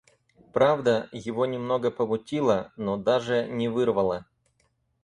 [0.51, 4.25] Правда, его немного помутило, но даже не вырвало.